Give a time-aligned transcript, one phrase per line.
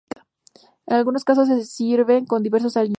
[0.87, 2.89] En algunos casos se sirven con diversos aliños.